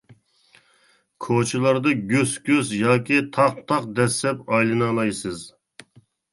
كوچىلاردا 1.25 1.93
گۈس-گۈس 2.13 2.73
ياكى 2.79 3.21
تاق-تاق 3.37 3.87
دەسسەپ 4.03 4.45
ئايلىنالايسىز. 4.53 5.49